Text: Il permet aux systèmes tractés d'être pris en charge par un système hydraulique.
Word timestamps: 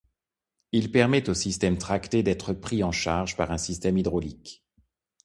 Il 0.71 0.91
permet 0.91 1.29
aux 1.29 1.35
systèmes 1.35 1.77
tractés 1.77 2.23
d'être 2.23 2.53
pris 2.53 2.83
en 2.83 2.91
charge 2.91 3.37
par 3.37 3.51
un 3.51 3.59
système 3.59 3.99
hydraulique. 3.99 4.65